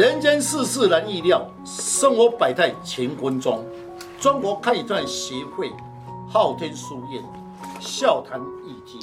[0.00, 3.62] 人间世事难预料，生活百态乾坤中。
[4.18, 5.70] 中国堪舆段协会
[6.26, 7.22] 昊天书院
[7.78, 8.98] 笑谈易经，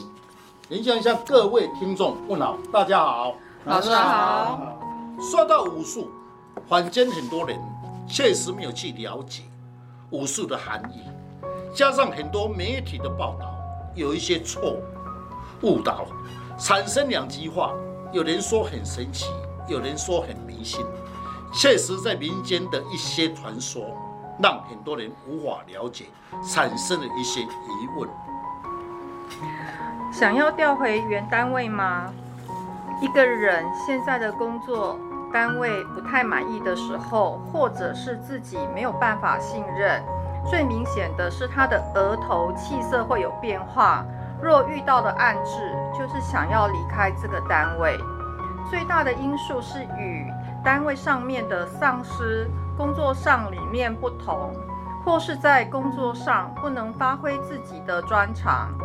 [0.68, 4.60] 您想向各位听众问好，大家好，老师好。
[5.22, 6.10] 说到武术，
[6.68, 7.59] 坊间很多人
[8.08, 9.44] 确实没有去了解
[10.09, 11.01] 武术的含义，
[11.76, 13.55] 加上很多媒体的报道
[13.94, 14.73] 有一些错
[15.62, 16.08] 误误导，
[16.58, 17.72] 产生两极化。
[18.12, 19.27] 有人说很神奇，
[19.68, 20.36] 有人说很
[21.53, 23.84] 确实，在民间的一些传说，
[24.41, 26.05] 让很多人无法了解，
[26.43, 27.48] 产生了一些疑
[27.98, 28.09] 问。
[30.12, 32.12] 想要调回原单位吗？
[33.02, 34.98] 一个人现在的工作
[35.31, 40.04] 单位不太满意的时候，或者是自己没有办法信任，
[40.49, 44.04] 最明显的是他的额头气色会有变化。
[44.41, 47.98] 若遇到的暗示，就是想要离开这个单位。
[48.70, 50.26] 最大的因素是与
[50.68, 54.54] 单位上面的丧失工作上理念不同，
[55.05, 58.77] 或是在工作上不能发挥自己的专长，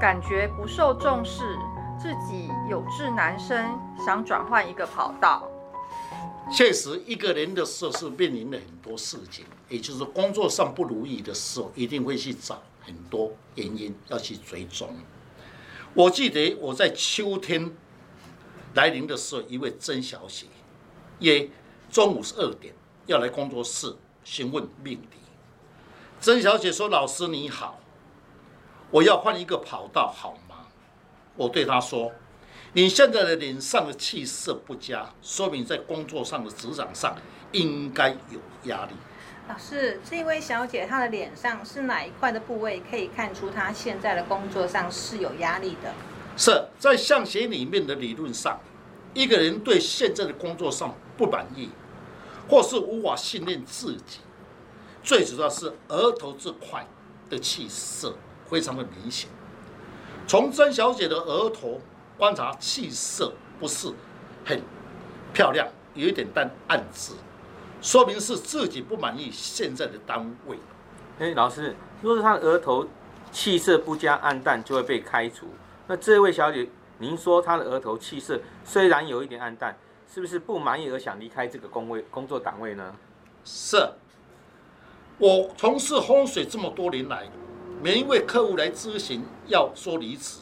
[0.00, 1.56] 感觉不受重视，
[1.96, 3.70] 自己有志难伸，
[4.04, 5.48] 想转换一个跑道。
[6.50, 12.60] 确实，一个人的时候是面临了很多事情，也就是工作上不如意的时候，一定会去找。
[12.82, 14.88] 很多原因要去追踪。
[15.94, 17.70] 我记得我在秋天
[18.74, 20.46] 来临的时候，一位曾小姐
[21.20, 21.48] 约
[21.90, 22.74] 中午十二点
[23.06, 25.18] 要来工作室询问命理。
[26.20, 27.78] 曾小姐说：“老师你好，
[28.90, 30.66] 我要换一个跑道好吗？”
[31.36, 32.12] 我对她说
[32.74, 37.16] ：“你现在的脸上的气色不佳，说明在工作上的职场上
[37.52, 38.92] 应该有压力。”
[39.48, 45.94] 老师，这位小姐她的脸上是哪一块的部位可以看出她现在的工作上是有压力的？
[46.36, 48.60] 是在相学里面的理论上，
[49.18, 51.70] 一个人对现在的工作上不满意，
[52.48, 54.20] 或是无法信任自己，
[55.02, 56.86] 最主要是额头这块
[57.28, 58.14] 的气色
[58.48, 59.28] 非常的明显。
[60.28, 61.80] 从曾小姐的额头
[62.16, 63.88] 观察，气色不是
[64.44, 64.62] 很
[65.34, 67.14] 漂亮，有一点淡暗紫。
[67.82, 70.56] 说明是自己不满意现在的单位。
[71.18, 72.86] 哎，老师，若是他的额头
[73.32, 75.48] 气色不佳、暗淡，就会被开除。
[75.88, 76.68] 那这位小姐，
[76.98, 79.78] 您说他的额头气色虽然有一点暗淡，
[80.12, 82.94] 是不是不满意而想离开这个工位工作岗位呢？
[83.44, 83.76] 是。
[85.18, 87.28] 我从事风水这么多年来，
[87.82, 90.40] 每一位客户来咨询要说离职，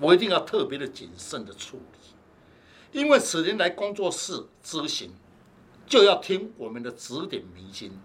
[0.00, 5.12] 我一定要特别的谨慎的处理，因为此人来工作室咨询。
[5.86, 7.98] 就要听我们的指点迷津。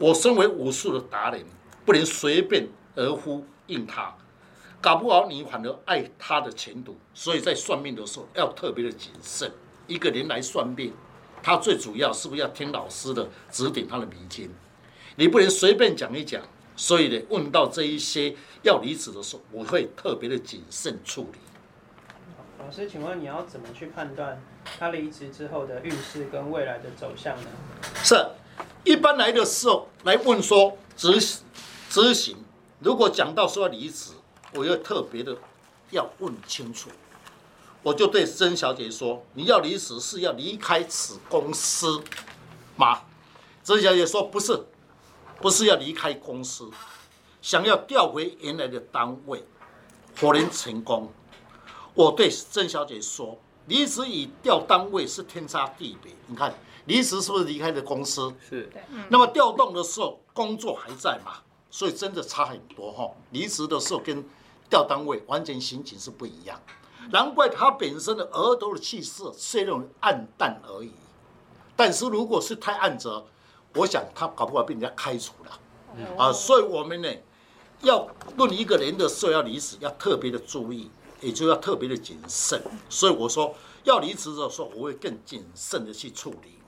[0.00, 1.44] 我身为武术的达人，
[1.84, 4.12] 不能随便而呼应他，
[4.84, 6.94] 搞不好你反而爱他的前途。
[7.14, 9.50] 所以在算命的时候要特别的谨慎。
[9.86, 10.92] 一个人来算命，
[11.42, 14.50] 他最主要是不是要听老师的指点，他的迷津？
[15.16, 16.42] 你不能随便讲一讲。
[16.76, 21.38] 所以呢，问到这一些要离职的时候，我会特别的谨慎处理。
[22.58, 24.42] 老师，请问你要怎么去判断
[24.78, 27.48] 他离职之后的运势跟未来的走向呢？
[28.02, 28.16] 是，
[28.84, 31.18] 一般来的时候来问说执
[31.88, 32.36] 执行，
[32.80, 34.10] 如果讲到说要离职，
[34.54, 35.36] 我要特别的
[35.90, 36.90] 要问清楚。
[37.82, 42.02] 我就对曾小姐说：“你要离职是要离开此公司
[42.76, 43.02] 吗？”
[43.62, 44.64] 曾小姐说：“不是，
[45.40, 46.70] 不是要离开公司，
[47.42, 49.44] 想要调回原来的单位，
[50.18, 51.12] 可能成功。”
[51.92, 53.38] 我对曾小姐说
[53.68, 56.12] ：“离职与调单位是天差地别。
[56.26, 56.54] 你看，
[56.86, 58.34] 离职是不是离开的公司？
[58.48, 58.70] 是。
[59.08, 61.34] 那么调动的时候，工作还在嘛？
[61.70, 63.10] 所以真的差很多哈。
[63.30, 64.24] 离职的时候跟
[64.74, 66.60] 调单位完全心情是不一样。
[67.12, 70.92] 难怪他本身的额头的气色虽然暗淡而已，
[71.76, 73.24] 但是如果是太暗泽，
[73.76, 76.16] 我想他搞不好被人家开除了。
[76.18, 77.08] 啊，所以我们呢，
[77.82, 80.90] 要论一个人的时候要离职，要特别的注意。”
[81.20, 83.54] 也就要特别的谨慎，所以我说
[83.84, 86.58] 要离职的时候，我会更谨慎的去处理。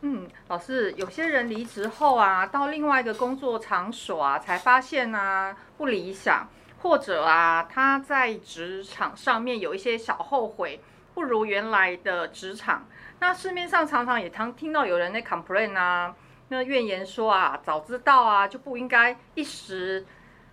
[0.00, 6.48] 嗯，老师，有些人离职后啊，到另外一个工作场所啊，才发现啊不理想，
[6.84, 10.78] 或者啊他在职场上面有一些小后悔，
[11.14, 12.86] 不如原来的职场。
[13.20, 16.14] 那市面上常常也常听到有人在 complain 啊，
[16.48, 20.04] 那怨言说啊，早知道啊就不应该一时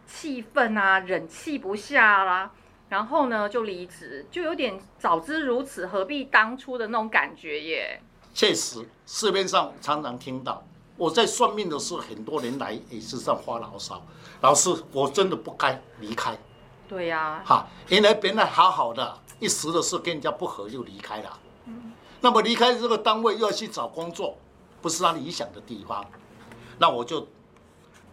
[0.08, 2.50] 气愤啊，忍气不下啦。
[2.88, 8.02] 然后呢，就离职，就有点早知如此，何必当初的那种感觉耶。
[8.34, 10.64] 确实，市面上常常听到。
[10.96, 14.06] 我在算命的时候，很多人来也是这样发牢骚。
[14.42, 16.38] 老师，我真的不该离开。
[16.88, 17.44] 对呀、啊。
[17.46, 21.40] 哈，原来本来好好的，一时的事跟人家不合就离开了。
[21.66, 21.94] 嗯。
[22.20, 24.38] 那么离开这个单位又要去找工作，
[24.82, 26.06] 不是他理想的地方，
[26.78, 27.28] 那我就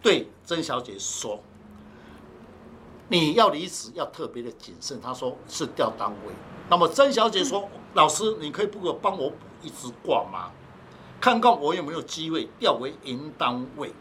[0.01, 1.39] 对曾小姐说
[3.09, 6.33] ：“你要离职要特别的谨慎。”她说是调单位。
[6.69, 10.51] 那么曾小姐说：“老师，你可以不可帮我补一支卦吗？
[11.19, 13.91] 看看我有没有机会调为营单位。”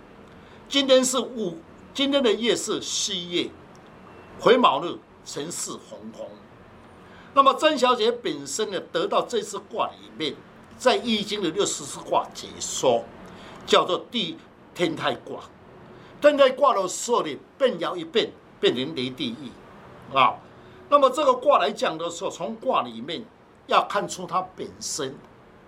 [0.68, 1.58] 今天是五，
[1.98, 3.50] 今天的夜是西夜，
[4.38, 6.30] 癸卯日，城市红红。
[7.34, 10.36] 那么曾小姐本身呢，得到这次卦里面，
[10.76, 13.02] 在易经的六十四卦解说，
[13.66, 14.38] 叫做地
[14.76, 15.40] 天泰卦。
[16.20, 18.30] 天泰卦的时候呢，变爻一变，
[18.60, 19.50] 变成雷地异
[20.16, 20.38] 啊。
[20.88, 23.24] 那么这个卦来讲的时候，从卦里面
[23.66, 25.16] 要看出它本身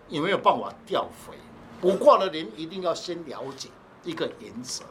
[0.09, 1.35] 有没有办法调回。
[1.81, 3.69] 卜卦的人一定要先了解
[4.05, 4.85] 一个原则，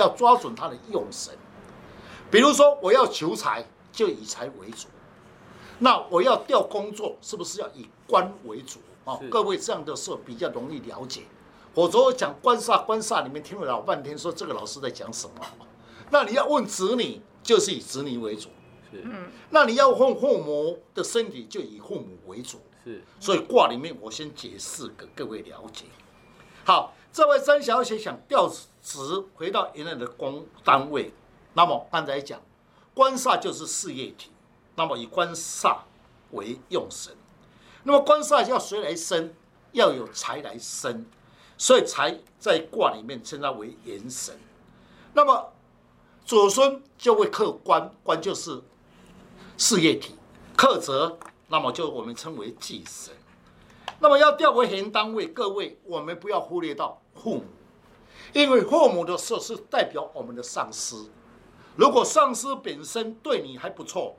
[0.00, 1.34] 要抓准他的用神。
[2.30, 4.88] 比如说，我要求财，就以财为主。
[5.78, 9.18] 那我要调工作，是不是要以官为主啊？
[9.30, 11.22] 各位这样的时候比较容易了解。
[11.74, 15.46] 否则我讲官煞，官煞里面听了老半天，说这个老师在讲什么？
[16.10, 18.48] 那你要问子女，就是以子女为主。
[18.90, 19.04] 是。
[19.50, 22.58] 那你要问父母的身体，就以父母为主。
[22.84, 23.02] 是。
[23.20, 25.84] 所以卦里面我先解释给各位了解。
[26.64, 28.48] 好，这位曾小姐想调
[28.82, 31.12] 职回到原来的工单位，
[31.54, 32.40] 那么刚才讲，
[32.94, 34.30] 官煞就是事业体。
[34.76, 35.78] 那么以官煞
[36.30, 37.12] 为用神，
[37.82, 39.34] 那么官煞要谁来生？
[39.72, 41.04] 要有财来生，
[41.58, 44.38] 所以财在卦里面称它为元神。
[45.12, 45.52] 那么
[46.24, 48.62] 祖孙就会克官，官就是
[49.56, 50.14] 事业体，
[50.56, 51.18] 克则
[51.48, 53.12] 那么就我们称为忌神。
[54.00, 57.44] 那么要调回原单位，各位我们不要忽略到父母，
[58.32, 61.10] 因为父母的事是代表我们的上司。
[61.76, 64.16] 如果上司本身对你还不错。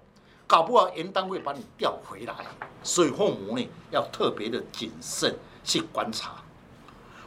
[0.49, 2.33] 搞不好原单位把你调回来，
[2.81, 6.43] 所以父母呢要特别的谨慎去观察。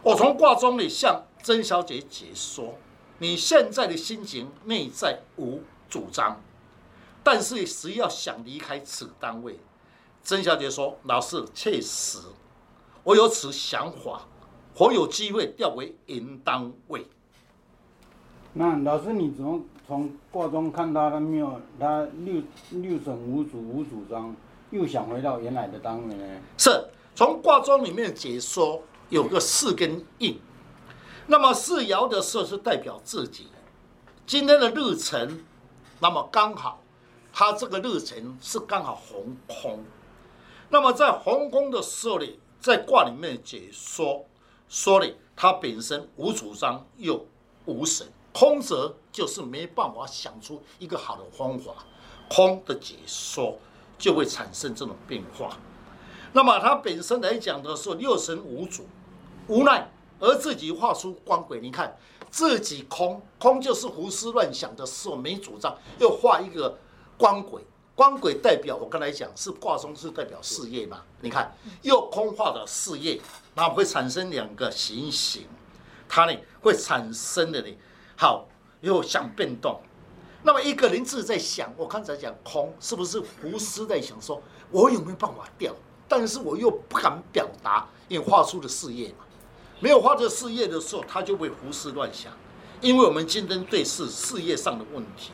[0.03, 2.75] 我从卦中里向曾小姐解说，
[3.19, 6.43] 你现在的心情内在无主张，
[7.23, 9.61] 但是只要想离开此单位。
[10.25, 12.19] 曾小姐说：“老师，确实
[13.05, 14.23] 我有此想法，
[14.77, 17.07] 我有机会调为原单位。”
[18.55, 19.61] 那老师你怎么？
[19.85, 22.41] 从卦中看他的庙，他六
[22.71, 24.35] 六神无主无主张，
[24.71, 26.25] 又想回到原来的单位呢？
[26.57, 26.71] 是
[27.15, 30.39] 从卦中里面解说有个四根印，
[31.27, 33.49] 那么四爻的时候是代表自己。
[34.25, 35.45] 今天的日程，
[36.01, 36.81] 那么刚好，
[37.33, 39.85] 他这个日程是刚好红空。
[40.71, 44.25] 那么在红空的时候里，在卦里面解说
[44.69, 47.27] 说呢，他本身无主张又
[47.67, 48.07] 无神。
[48.33, 51.75] 空则就是没办法想出一个好的方法，
[52.31, 53.59] 空的解说
[53.99, 55.59] 就会产生这种变化。
[56.33, 58.87] 那么他本身来讲的是六神无主，
[59.49, 61.61] 无奈而自己画出光轨。
[61.61, 61.95] 你看
[62.31, 66.79] 自己空，空就是胡思乱想的时候没主张，又画一个
[67.19, 67.63] 光轨，
[68.03, 71.03] 官鬼代表我刚才讲是卦中是代表事业嘛？
[71.21, 73.21] 你看又空化的事业，
[73.55, 75.47] 那会产生两个情形，
[76.09, 77.69] 它呢会产生的呢。
[78.17, 78.49] 好，
[78.81, 79.81] 又想变动，
[80.43, 85.73] 那么一个人自己在想，我刚才讲空，是不是胡思在想说，我有没有办法掉？
[86.09, 89.25] 但是我又不敢表达，因为画出的事业嘛，
[89.79, 92.33] 没有画出事业的时候，他就会胡思乱想。
[92.81, 95.31] 因为我们竞争对是事业上的问题，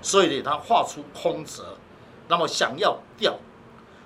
[0.00, 1.76] 所以呢，他画出空则，
[2.28, 3.38] 那么想要调，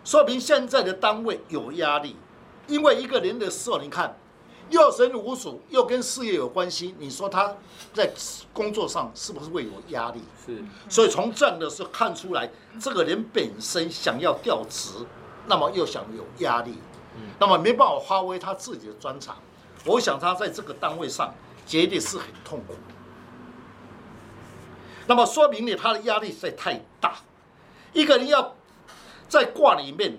[0.04, 2.16] 说明现在的单位有压力。
[2.66, 4.16] 因为一个人的时候，你看。
[4.68, 6.94] 又神无主，又跟事业有关系。
[7.00, 7.56] 你说他
[7.92, 8.08] 在
[8.52, 10.22] 工作上是不是会有压力？
[10.46, 10.64] 是。
[10.88, 12.48] 所以从这样的时候看出来，
[12.80, 14.90] 这个人本身想要调职，
[15.48, 16.78] 那么又想有压力，
[17.40, 19.38] 那么没办法发挥他自己的专长。
[19.84, 21.34] 我想他在这个单位上
[21.66, 22.74] 绝对是很痛苦。
[25.08, 27.16] 那么说明呢，他的压力实在太大。
[27.92, 28.54] 一个人要
[29.28, 30.18] 在卦里面，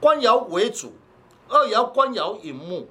[0.00, 0.92] 官爻为主，
[1.48, 2.88] 二爻官爻引木。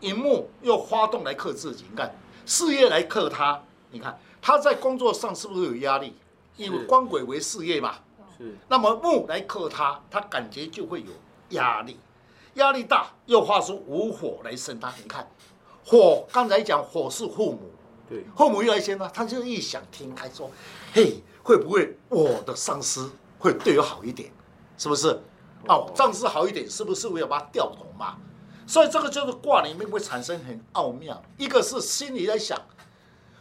[0.00, 6.16] 引木又发动来克自己，你看事业来克他，你看他在工作上是不是有压力？
[6.56, 7.96] 因为官鬼为事业嘛，
[8.38, 8.56] 是。
[8.68, 11.10] 那么木来克他，他感觉就会有
[11.50, 11.98] 压力，
[12.54, 14.90] 压力大又化出无火来生他。
[15.02, 15.30] 你看
[15.84, 17.70] 火，刚才讲火是父母，
[18.08, 20.50] 对，父母又来生他，他就异想天开说，
[20.94, 24.30] 嘿，会不会我的上司会对我好一点？
[24.78, 25.20] 是不是？
[25.66, 28.16] 哦，上司好一点，是不是我要把它调动嘛？
[28.66, 32.56] 所以这个就是卦里面会产生很奥妙，一个是心里在想，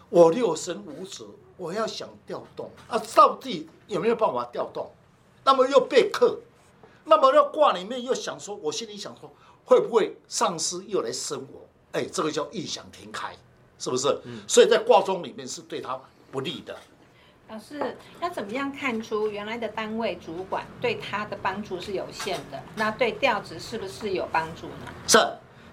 [0.10, 4.91] 我六神无主，我要想调动啊，到底有没有办法调动？
[5.46, 6.39] 那么又被克，
[7.06, 9.32] 那么那卦里面又想说，我心里想说，
[9.63, 11.62] 会不会上司又来生我？
[11.91, 13.36] 哎，这个叫异想天开，
[13.77, 14.08] 是不是？
[14.25, 14.41] 嗯。
[14.48, 16.00] 所以在卦中里面是对他
[16.32, 16.75] 不利的。
[17.50, 22.62] 老师要怎么样看出原来的单位主管对他的帮助是有限的？
[22.75, 24.94] 那对调职是不是有帮助呢？
[25.08, 25.18] 是。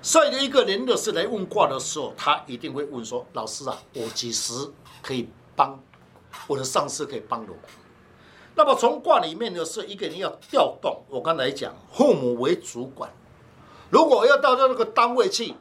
[0.03, 4.55] 所以一个人的是来问卦的时候，他一定会问说：“老师啊，我几时
[5.03, 5.79] 可以帮
[6.47, 7.55] 我的上司可以帮我？”
[8.55, 11.03] 那么从卦里面呢，是一个人要调动。
[11.09, 13.11] 我刚才讲，父母为主管，
[13.91, 15.55] 如果要到到那个单位去，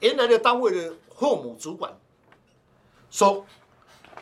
[0.00, 1.96] 原来的单位的父母主管
[3.10, 3.46] 说：“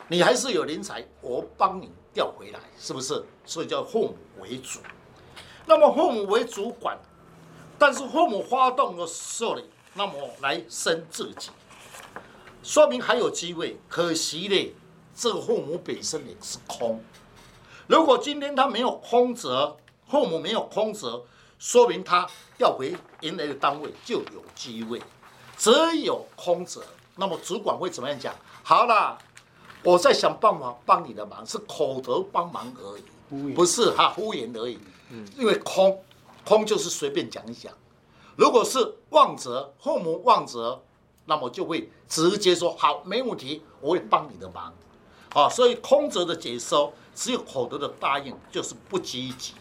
[0.07, 4.79] 你还是有人才，我帮你调回来，是不是？”所以叫父母为主。
[5.65, 6.97] 那么父母为主管。
[7.79, 9.55] 但是父母发动的时候，
[9.93, 11.51] 那么来生自己，
[12.63, 13.79] 说明还有机会。
[13.87, 14.73] 可惜呢，
[15.13, 16.99] 这个父母本身也是空。
[17.85, 21.23] 如果今天他没有空折，父母没有空折，
[21.59, 24.99] 说明他调回原来的单位就有机会。
[25.55, 25.71] 只
[26.01, 26.83] 有空折，
[27.15, 28.33] 那么主管会怎么样讲？
[28.63, 29.15] 好啦，
[29.83, 34.79] 我在想办法帮你的忙，是口头帮忙而已，不是哈敷衍而已。
[35.11, 35.99] 嗯，因为空。
[36.45, 37.73] 空就是随便讲一讲，
[38.37, 38.79] 如果是
[39.09, 40.81] 望泽，父母望泽，
[41.25, 44.73] 那么就会直接说好，没问题，我会帮你的忙，
[45.33, 49.55] 啊，所以空泽的解说只有口头的答应，就是不积极。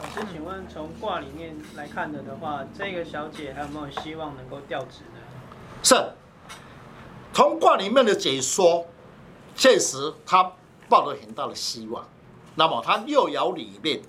[0.00, 5.20] 老师，请问从卦里面来看的的话，这个小姐还有没有希望能够调职呢？
[5.82, 5.94] 是，
[7.34, 8.86] 从卦里面的解说，
[9.58, 10.50] 确实他
[10.88, 12.08] 抱着很大的希望。
[12.54, 14.00] 那么他六爻里面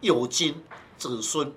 [0.00, 0.62] 有金。
[0.98, 1.52] 子孙，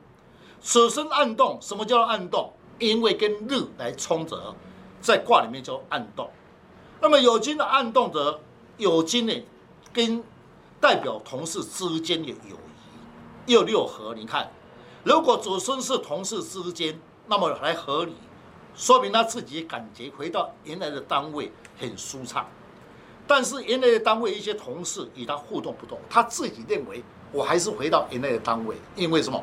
[0.62, 2.53] 子孙暗动，什么叫暗动？
[2.77, 4.55] 因为跟日来冲着，
[5.01, 6.29] 在卦里面叫暗动。
[7.01, 8.39] 那么有金的暗动的
[8.77, 9.34] 有金呢，
[9.91, 10.24] 跟
[10.79, 12.55] 代表同事之间的友
[13.48, 14.13] 谊，又六合。
[14.13, 14.51] 你看，
[15.03, 18.13] 如果子孙是同事之间，那么来合理，
[18.75, 22.46] 说明他自己感觉回到原来的单位很舒畅。
[23.27, 27.03] 但是原来的单位一些同事与他互动不动，他自己认为。
[27.33, 29.41] 我还是回到原来的单位，因为什么？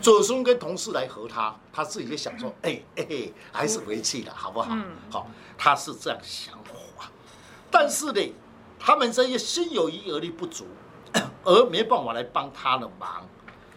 [0.00, 4.76] 祖孙跟同事来和他，他自己就想说，哎哎哎，还是回去了，好不好？
[5.08, 7.08] 好，他是这样想法。
[7.70, 8.34] 但是呢，
[8.76, 10.66] 他们这些心有余而力不足，
[11.44, 13.24] 而没办法来帮他的忙，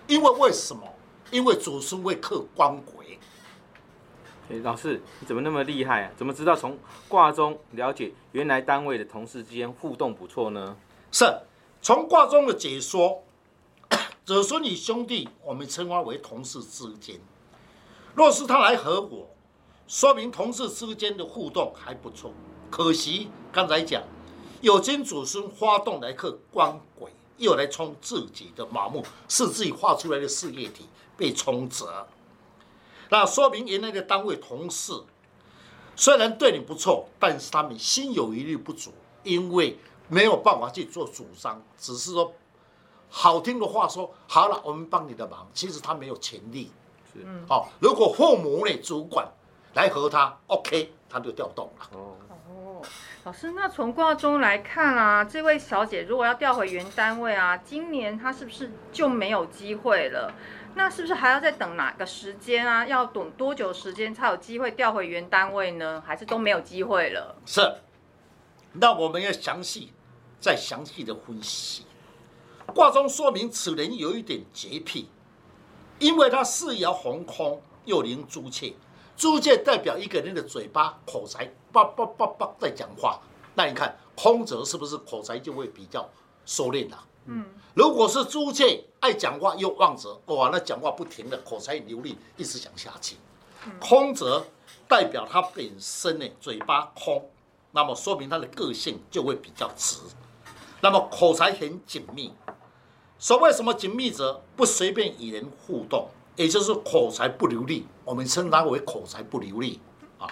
[0.08, 0.82] 因为为什么？
[1.30, 3.20] 因为祖孙会克官鬼。
[4.60, 6.12] 老师，你怎么那么厉害啊？
[6.16, 6.78] 怎么知道从
[7.08, 10.76] 卦中了解原来单位的同事之间互动不错呢？
[11.12, 11.26] 是
[11.82, 13.24] 从卦中的解说。
[14.24, 17.20] 子孙与兄弟，我们称他为同事之间。
[18.16, 19.28] 若是他来和我，
[19.88, 22.32] 说明同事之间的互动还不错。
[22.70, 24.04] 可惜刚才讲，
[24.62, 30.86] 有金祖孙发动来克官鬼，又来冲自己的麻木，是自己画出来的事业体
[31.18, 32.08] 被冲折。
[33.12, 34.94] 那说明原来的单位同事
[35.96, 38.92] 虽然对你不错，但是他们心有余力不足，
[39.22, 39.78] 因为
[40.08, 42.34] 没有办法去做主张，只是说。
[43.14, 45.46] 好听的话说好了，我们帮你的忙。
[45.54, 46.72] 其实他没有权利。
[47.12, 49.28] 是，好、哦，如果父母呢，主管
[49.74, 51.90] 来和他，OK，他就调动了。
[51.92, 52.16] 哦
[52.48, 52.82] 哦，
[53.26, 60.34] 老师，那从卦中来看啊，这位小姐如果要调回原单位啊，今年她是不是就没有机会了？
[60.76, 62.86] 那是不是还要再等哪个时间啊？
[62.86, 66.02] 要等多久时间才有机会调回原单位呢？
[66.06, 67.36] 还是都没有机会了？
[67.46, 67.62] 是，
[68.74, 69.92] 那我们要详细
[70.40, 71.86] 再详细的分析。
[72.74, 75.10] 卦中说明此人有一点洁癖，
[76.00, 78.74] 因为他四爻红空又临朱雀，
[79.18, 83.20] 朱雀代表一个人的嘴巴口才叭叭叭叭在讲话。
[83.56, 86.10] 那你看空泽是不是口才就会比较
[86.46, 87.04] 收敛了？
[87.26, 93.16] 嗯，如果是朱雀爱讲话又旺泽，哇，那讲话不停的口才流利，一直讲下去。
[93.80, 94.46] 空泽
[94.88, 97.30] 代表他本身呢嘴巴空，
[97.72, 99.98] 那么说明他的个性就会比较直，
[100.82, 102.34] 那么口才很紧密。
[103.20, 109.80] 所谓什么紧密者，不随便与人互动，也就是口才不流利，我们称它为口才不流利
[110.18, 110.28] 啊。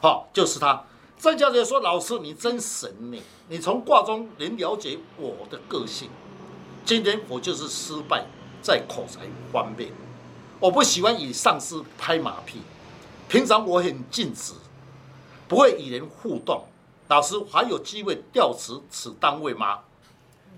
[0.00, 0.84] 好，就是他。
[1.24, 3.18] 郑小姐说：“老师，你真神呢！
[3.48, 6.10] 你从卦中能了解我的个性。
[6.84, 8.26] 今天我就是失败
[8.60, 9.90] 在口才方面，
[10.60, 12.60] 我不喜欢与上司拍马屁。
[13.26, 14.52] 平常我很尽职，
[15.48, 16.62] 不会与人互动。
[17.08, 19.78] 老师还有机会调职此单位吗？”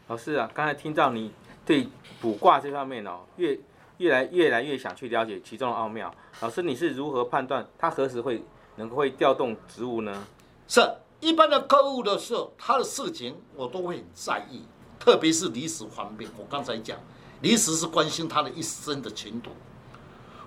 [0.09, 1.31] 老师啊，刚才听到你。
[1.65, 1.89] 对
[2.21, 3.57] 卜卦这方面哦，越
[3.99, 6.13] 越来越来越想去了解其中的奥妙。
[6.41, 8.43] 老师，你是如何判断他何时会
[8.75, 10.27] 能够会调动职务呢？
[10.69, 10.81] 是
[11.21, 14.63] 一般的客户的时候，他的事情我都会很在意，
[14.99, 16.31] 特别是离职方面。
[16.37, 16.99] 我刚才讲，
[17.41, 19.51] 离职是关心他的一生的前途。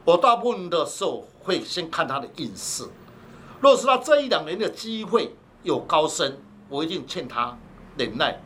[0.05, 2.85] 我大部分的时候会先看他的运势。
[3.61, 6.37] 若是他这一两年的机会有高升，
[6.69, 7.57] 我一定劝他
[7.97, 8.41] 忍耐，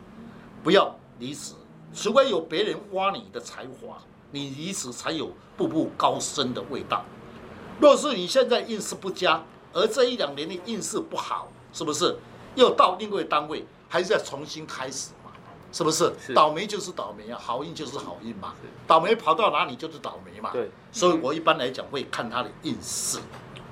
[0.63, 1.53] 不要离职，
[1.93, 3.97] 除非有别人挖你的才华，
[4.31, 7.05] 你离职才有步步高升的味道。
[7.79, 12.17] 若是你现在运势不佳，而这一两年的运势不好，是不是
[12.55, 15.31] 又到另外单位，还是要重新开始嘛？
[15.71, 16.13] 是不是？
[16.19, 18.53] 是倒霉就是倒霉啊，好运就是好运嘛。
[18.87, 20.51] 倒霉跑到哪里就是倒霉嘛。
[20.53, 23.19] 对，所以我一般来讲会看他的运势。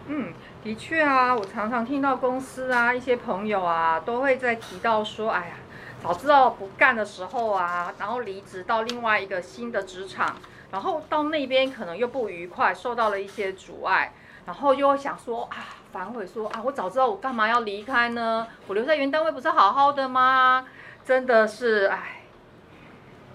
[0.07, 0.33] 嗯。
[0.63, 5.55] 的确啊，我常常听到公司啊，一些朋友啊，都会在提到说，哎呀，
[6.03, 10.37] 早知道不干的时候啊，然后离职到另外一个新的职场，
[10.69, 14.13] 然后到那边可能又不愉快，受到了一些阻碍，
[14.45, 18.47] 然后又想说啊，反悔说啊，我早知道我干嘛要离开呢？
[18.67, 20.67] 我留在原单位不是好好的吗？
[21.05, 22.23] 真的是哎，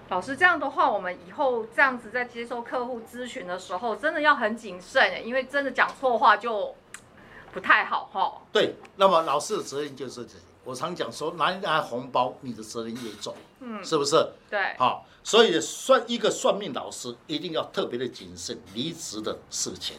[0.09, 6.75] 老师这样的话，我们以后这样子在接受客户咨询的时候，真的要很谨慎，因为真的讲错话就。
[7.53, 8.41] 不太好哈。
[8.51, 14.15] 对，那么老师的责任就是这，我常讲说，拿一拿红包，你的责任越重，嗯，是不是？
[14.47, 19.97] 对，好，所以算一个算命老师一定要特别的谨慎离职的事情。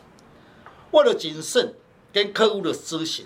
[0.93, 1.75] 为了谨慎
[2.19, 3.25] 跟客户的咨询，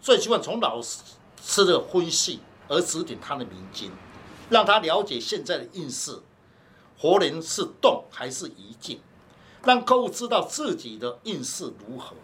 [0.00, 2.38] 最希望从老师的分析
[2.68, 3.90] 而指点他的迷津，
[4.48, 6.20] 让他了解现在的运势，
[6.96, 9.00] 活人是动还是一静，
[9.64, 12.14] 让客户知道自己的运势如何。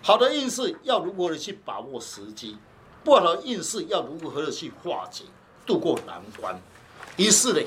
[0.00, 2.56] 好的运势要如何的去把握时机，
[3.04, 5.24] 不好的运势要如何的去化解，
[5.66, 6.58] 度过难关。
[7.18, 7.60] 于是呢，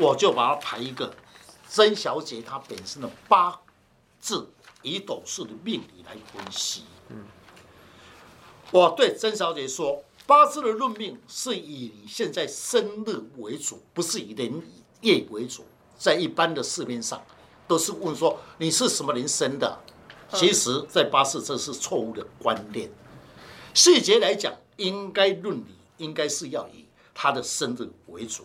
[0.00, 1.14] 我就把它排一个
[1.68, 3.60] 曾小姐她本身的八
[4.18, 4.50] 字
[4.82, 6.84] 以斗数的命理来分析。
[7.08, 7.24] 嗯，
[8.70, 14.62] 我对曾小姐说，八字的论命是以你现在生日为主，不是以年
[15.00, 15.64] 月为主。
[15.96, 17.20] 在一般的市面上，
[17.66, 19.78] 都是问说你是什么人生的。
[20.34, 22.90] 其实，在八字这是错误的观念。
[23.72, 28.44] 细节来讲，应该论理，应该是要以他的生日为主。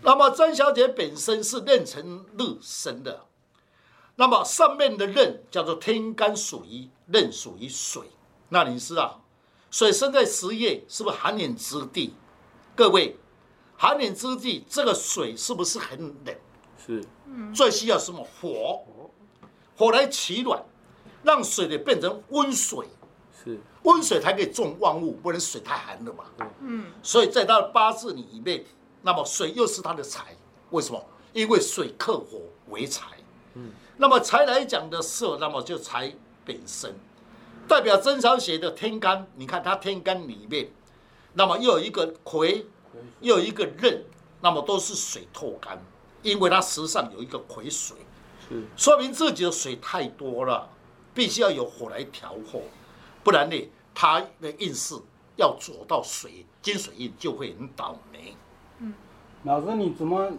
[0.00, 3.26] 那么，曾小姐本身是壬辰日生的，
[4.20, 8.02] 那么上面的壬叫做天干属于壬属于水。
[8.50, 9.24] 那你知道，
[9.70, 12.12] 水生在十月，是不是寒冷之地？
[12.76, 13.16] 各位，
[13.78, 16.36] 寒冷之地，这个水是不是很冷？
[16.76, 17.02] 是。
[17.54, 18.22] 最需要什么？
[18.22, 18.84] 火，
[19.74, 20.62] 火来取暖。
[21.22, 22.86] 让水呢变成温水，
[23.42, 26.24] 是温水才可以种万物，不能水太寒了嘛。
[26.60, 28.66] 嗯，所以在他的八字里面，
[29.00, 30.36] 那么水又是他的财，
[30.72, 31.02] 为什么？
[31.32, 33.06] 因为水克火为财。
[33.54, 36.10] 嗯，那么财来讲的色那么就财
[36.46, 36.94] 本身
[37.68, 40.70] 代表曾小姐的天干，你看它天干里面，
[41.34, 42.64] 那么又有一个癸，
[43.20, 44.02] 又有一个壬，
[44.40, 45.78] 那么都是水透干，
[46.22, 47.98] 因为它实上有一个癸水，
[48.48, 50.68] 是说明自己的水太多了。
[51.12, 52.62] 必须要有火来调和，
[53.22, 54.94] 不然呢，它的运势
[55.36, 58.34] 要走到水金水印就会很倒霉。
[58.78, 58.94] 嗯，
[59.42, 60.32] 老师，你怎么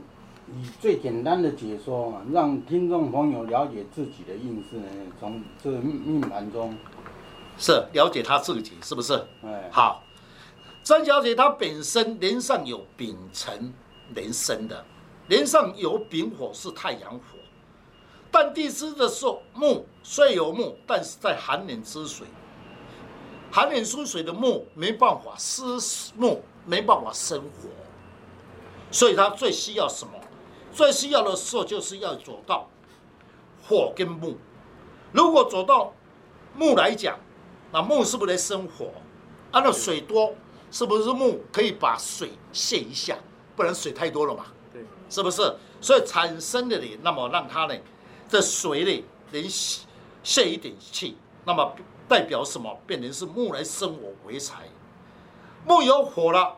[0.53, 4.87] 以最简单的解说，让听众朋友了解自己的运势呢？
[5.19, 6.75] 从这个命盘中，
[7.57, 9.13] 是了解他自己是不是？
[9.43, 10.03] 哎，好，
[10.83, 13.73] 张小姐她本身年上有丙辰
[14.13, 14.83] 年生的，
[15.27, 17.37] 年上有丙火是太阳火。
[18.29, 22.25] 但地支的时候，木虽有木，但是在寒冷之水，
[23.51, 25.79] 寒冷之水的木没办法生
[26.17, 27.69] 木，没办法生火，
[28.89, 30.13] 所以他最需要什么？
[30.73, 32.67] 最需要的时候就是要走到
[33.63, 34.37] 火跟木。
[35.11, 35.93] 如果走到
[36.55, 37.19] 木来讲，
[37.71, 38.91] 那木是不是来生火？
[39.51, 40.33] 按照水多，
[40.71, 43.17] 是不是木可以把水泄一下？
[43.55, 44.45] 不然水太多了嘛？
[44.73, 45.55] 对，是不是？
[45.81, 47.75] 所以产生的呢，那么让它呢？
[48.27, 49.43] 这水里能
[50.23, 51.75] 泄一点气，那么
[52.07, 52.79] 代表什么？
[52.87, 54.69] 变成是木来生火为财，
[55.65, 56.57] 木有火了，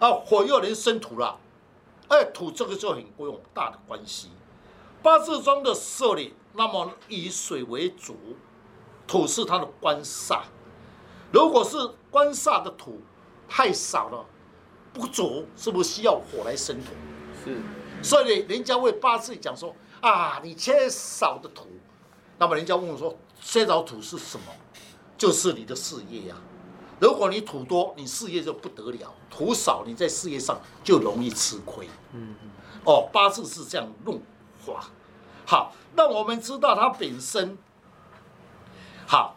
[0.00, 1.38] 啊，火又能生土了，
[2.10, 4.30] 哎，土这个就很有大的关系。
[5.02, 8.16] 八字中的设立，那么以水为主，
[9.06, 10.42] 土是它的官煞。
[11.32, 11.76] 如果是
[12.10, 13.00] 官煞的土
[13.48, 14.26] 太少了，
[14.92, 16.90] 不足，是不是需要火来生土？
[17.44, 17.60] 是，
[18.02, 19.74] 所以人家为八字讲说。
[20.00, 21.66] 啊，你缺少的土，
[22.38, 24.46] 那么人家问我说，缺少土是什么？
[25.18, 26.40] 就是你的事业呀、啊。
[27.00, 31.88] 如果你土多，你事业就不得了；土少，你在事业上就容易吃亏。
[32.12, 32.50] 嗯嗯。
[32.84, 34.20] 哦，八字是这样弄
[34.64, 34.90] 法。
[35.46, 37.58] 好，那我们知道它本身，
[39.06, 39.36] 好，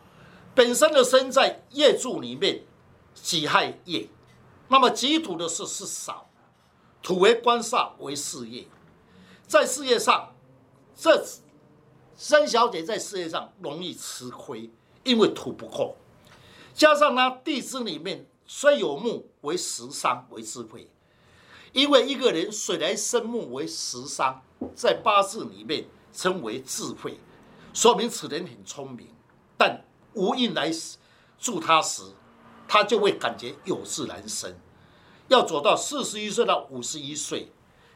[0.54, 2.64] 本身的身在业柱里面，
[3.16, 4.10] 己亥业，
[4.68, 6.30] 那么己土的事是少，
[7.02, 8.68] 土为官煞为事业，
[9.48, 10.30] 在事业上。
[10.96, 11.26] 这
[12.16, 14.70] 三小姐在事业上容易吃亏，
[15.04, 15.98] 因为土不够，
[16.74, 20.90] 加上她地支里面虽有木为食伤为智慧，
[21.72, 24.42] 因为一个人水来生木为食伤，
[24.76, 27.20] 在八字里面称为智慧，
[27.74, 29.08] 说明此人很聪明，
[29.58, 30.72] 但无印来
[31.40, 32.04] 助他时，
[32.68, 34.60] 他就会感觉有志难伸。
[35.28, 37.52] 要走到四十一岁到五十一岁，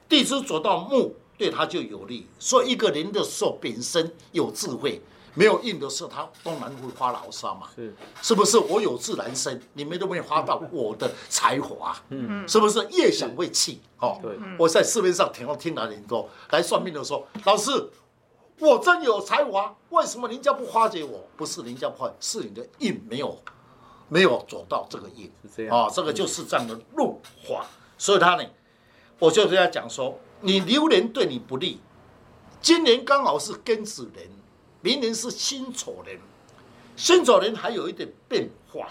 [0.08, 1.16] 地支走到木。
[1.38, 5.00] 对他就有利，所以一个人的寿本身有智慧，
[5.38, 7.68] 没有印的时候，他当然会发牢骚嘛。
[7.76, 8.58] 是，是不是？
[8.58, 11.96] 我有自然生，你们都没有发到我的才华。
[12.10, 12.86] 嗯，是不是？
[12.92, 13.82] 越想越气。
[14.00, 14.38] 哦，对。
[14.58, 17.90] 我在市面上听到听到很多来算命的说，老师，
[18.60, 21.28] 我真有才华，为什么人家不花解我？
[21.38, 23.38] 不是人家不花，是你的印没有
[24.10, 25.32] 没有走到这个印。
[25.44, 25.78] 是这样。
[25.84, 27.66] 啊，这个就是这样的路法。
[27.98, 28.44] 所以他呢，
[29.20, 30.20] 我就跟他讲说。
[30.40, 31.82] 你流年对你不利，
[32.62, 34.30] 今年刚好是庚子年，
[34.82, 36.20] 明年是辛丑年，
[36.96, 38.90] 辛丑年还有一点变化。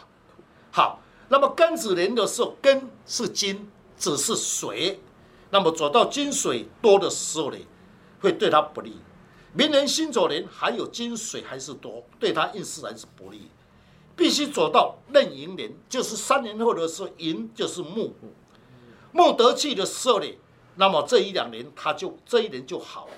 [0.70, 5.00] 好，那么庚子年的时候，庚是金，子是水，
[5.50, 7.58] 那么走到金水多的时候呢，
[8.20, 8.96] 会对他不利。
[9.52, 13.48] 明年辛丑年还有金水还是多，对他运势还是不利。
[14.14, 18.14] 必须走到壬寅年，就是三年后的时候，寅就是木，
[19.12, 20.26] 木得气的时候呢。
[20.78, 23.12] 那么这一两年他就这一年就好了，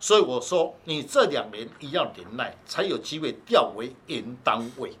[0.00, 4.92] 所以我说你这两年一要忍耐，才有机会调为原单位。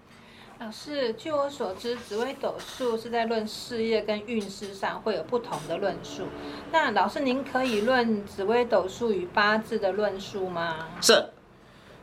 [0.58, 6.24] 老师，据我所知，紫微斗数是在论事业跟运势上会有不同的论述。
[6.72, 10.88] 那老师您可以论紫微斗数与八字的论述吗？
[11.00, 11.30] 是。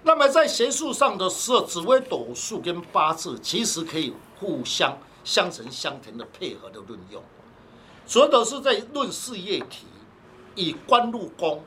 [0.04, 7.22] 那么在学术上的时候，紫微斗数跟八字其实可以互相相成相成的配合的论用，
[8.06, 9.88] 所有都是在论事业体。
[10.58, 11.62] 以官禄宫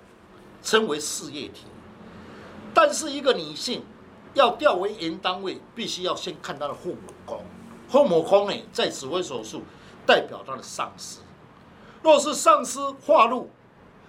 [0.62, 1.64] 称为事业体，
[2.74, 3.82] 但是一个女性
[4.34, 7.44] 要调为原单位，必须要先看她的父母宫。
[7.88, 9.62] 父母宫呢，在紫微斗数
[10.06, 11.20] 代表她的上司。
[12.02, 13.50] 若是上司化禄，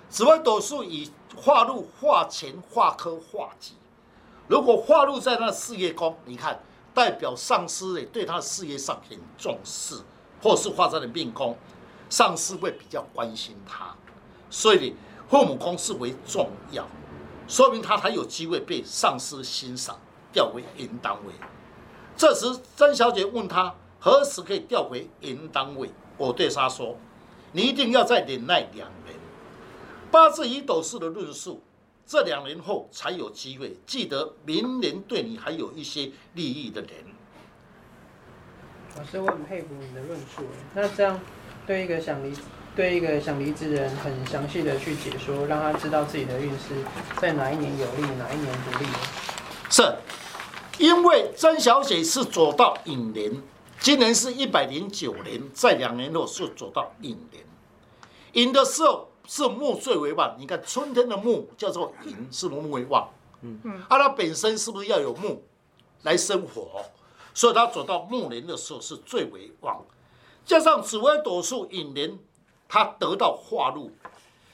[0.10, 3.74] 紫微斗数以化禄化权化科化吉。
[4.48, 6.60] 如果化禄在他的事业宫，你看
[6.94, 9.96] 代表上司呢对他的事业上很重视，
[10.42, 11.56] 或是化在了命宫，
[12.10, 13.96] 上司会比较关心他。
[14.50, 14.96] 所以，
[15.30, 16.88] 父母宫视为重要，
[17.48, 20.00] 说明他才有机会被上司欣赏，
[20.34, 21.32] 调为寅单位。
[22.18, 26.98] 这时，曾小姐问他何时可以调回寅单位，我对他说
[27.54, 29.16] ：“你一定要再忍耐两年。
[30.10, 31.62] 八字以斗士的论述，
[32.08, 33.78] 这两年后才有机会。
[33.86, 36.90] 记得明年对你还有一些利益的人。”
[38.98, 40.42] 老师，我很佩服你的论述。
[40.74, 41.20] 那这样，
[41.68, 42.34] 对一个想离。
[42.80, 46.82] 对一个想离职的人很详细的去解说，让他知道自己的运势
[47.20, 48.86] 在哪一年有利，哪一年不利。
[49.70, 49.84] 是，
[50.78, 53.44] 因为曾小姐是走到寅年，
[53.82, 57.44] 今年是一百零九年，在两年后是走到寅年。
[58.32, 63.10] 寅的时候是木最为旺，你看春天的木叫做寅，是木为旺。
[63.42, 65.44] 嗯嗯，啊，它本身是不是要有木
[66.04, 66.86] 来生火？
[67.34, 69.84] 所以它走到木年的时候是最为旺，
[70.46, 72.18] 加上紫微斗数引年。
[72.70, 73.92] 他得到化禄，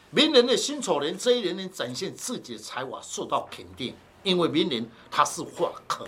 [0.09, 3.93] 明年的辛丑年这一年能展现自己的才华，受到肯定。
[4.23, 6.07] 因为明年他是化科，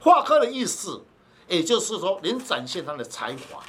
[0.00, 1.04] 化科的意思，
[1.46, 3.62] 也就是说能展现他的才华。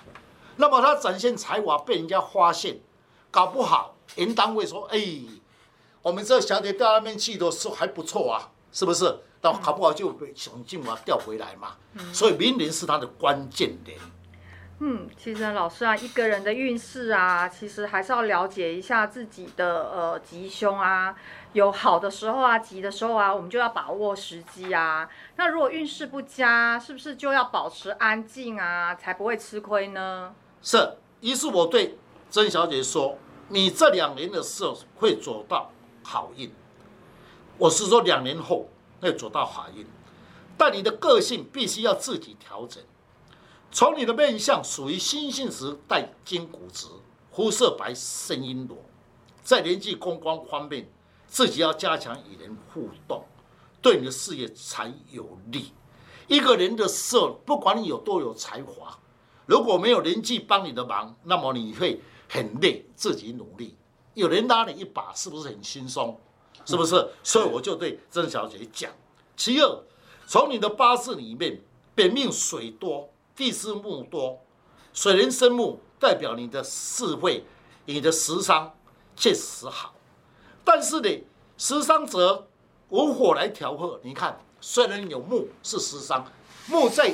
[0.56, 2.80] 那么他展现才华被人家发现，
[3.30, 5.00] 搞不好人单位说：“哎，
[6.02, 11.76] 我们这小姐到那边去的时候还不错啊，是不是？”那搞不好就被想尽办法调回来嘛。
[12.12, 14.00] 所以明年是他的关键年。
[14.80, 21.16] 嗯，其实老师啊，一个人的运势啊，其实还是要了解一下自己的呃吉凶啊。
[21.54, 25.10] 有好的时候啊，吉的时候啊，我们就要把握时机啊。
[25.36, 30.36] 那如果运势不佳，是不是就要保持安静啊，才不会吃亏呢？
[30.62, 30.98] 是。
[31.22, 31.98] 于是我对
[32.30, 33.18] 曾小姐说
[33.50, 35.72] ：“你这两年的时候会走到
[36.04, 36.54] 好运。
[37.58, 38.70] 我是说两年后
[39.02, 39.88] 会走到好运，
[40.56, 42.84] 但你的个性必须要自己调整。”
[43.72, 46.88] 从你的面相属于新性时带金骨质，
[47.32, 48.78] 肤色白，声音柔，
[49.44, 50.90] 在人际公关方面，
[51.28, 53.26] 自己要加强与人互动，
[53.82, 55.74] 对你的事业才有利。
[56.28, 58.98] 一个人的时候，不管你有多有才华，
[59.46, 63.78] 如果没有人际帮你的忙，那么你会很累，自己努力。
[64.14, 66.20] 有人拉你一把，是不是很轻松？
[66.66, 67.10] 是不是？
[67.22, 68.92] 所以我就对曾小姐讲。
[69.36, 69.84] 其二，
[70.26, 71.62] 从你的八字里面，
[71.94, 73.10] 本命水多。
[73.38, 74.42] 地支木多，
[74.94, 77.46] 水人生木，代表你的智慧，
[77.86, 78.76] 你的食伤
[79.16, 79.94] 确实好。
[80.66, 81.24] 但是呢，
[81.56, 82.48] 食伤则
[82.90, 84.00] 无火来调和。
[84.04, 86.26] 你看，虽然有木是食伤，
[86.66, 87.14] 木在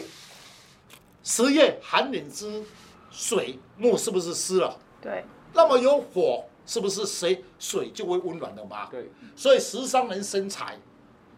[1.23, 2.63] 十月寒冷之
[3.11, 4.79] 水，木是不是湿了？
[5.01, 5.25] 对。
[5.53, 8.87] 那么有火，是不是水水就会温暖了吗？
[8.89, 9.11] 对。
[9.35, 10.79] 所以食伤能生财，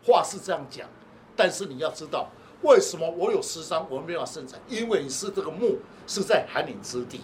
[0.06, 0.88] 话是这样讲，
[1.36, 2.30] 但是你要知道，
[2.62, 4.60] 为什么我有食伤，我没有生产？
[4.68, 7.22] 因为你是这个木是在寒冷之地，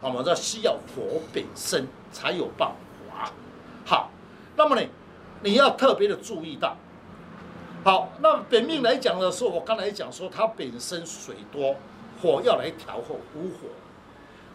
[0.00, 2.72] 我们这需要火本身才有办
[3.10, 3.32] 法。
[3.84, 4.10] 好，
[4.56, 4.82] 那么呢，
[5.42, 6.76] 你要特别的注意到。
[7.84, 11.74] 好，那本命来讲的时候，我刚才讲说，它本身水多，
[12.20, 13.68] 火要来调和无火，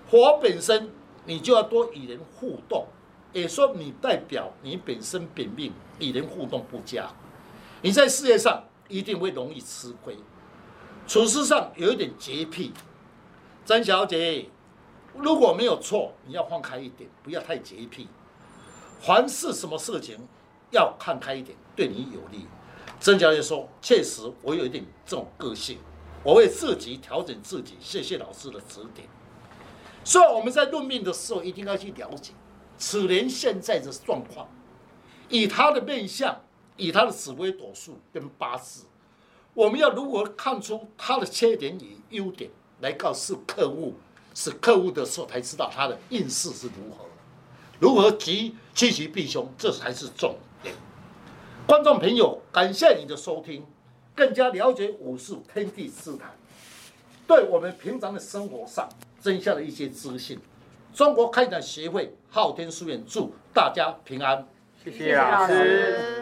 [0.09, 0.89] 火本身
[1.25, 2.85] 你就要多与人互动。
[3.31, 7.09] 也说你代表你本身本命与人互动不佳，
[7.81, 10.17] 你在事业上一定会容易吃亏，
[11.07, 12.73] 处事上有一点洁癖。
[13.65, 14.49] 曾小姐，
[15.15, 18.07] 如果没有错，你要放开一点，不要太洁癖。
[18.99, 20.17] 凡是什么事情
[20.71, 22.45] 要看开一点，对你有利。
[22.99, 25.77] 曾小姐说：“确实，我有一点这种个性，
[26.23, 27.75] 我会自己调整自己。
[27.79, 29.07] 谢谢老师的指点。
[30.03, 32.33] 所以我们在论命的时候，一定要去了解。”
[32.77, 34.49] 此人现在的状况，
[35.29, 36.41] 以他的面相，
[36.77, 38.85] 以他的紫微斗数跟八字，
[39.53, 42.49] 我们要如何看出他的缺点与优点，
[42.81, 43.93] 来告诉客户，
[44.33, 47.05] 使客户的时候才知道他的运势是如何，
[47.79, 50.73] 如何趋趋吉避凶，这才是重点。
[51.67, 53.63] 观众朋友，感谢你的收听，
[54.15, 56.35] 更加了解五术天地之谈，
[57.27, 60.39] 对我们平常的生活上增加了一些资讯。
[60.93, 64.47] 中国开展协会昊天书院祝大家平安，
[64.83, 66.13] 谢谢老师。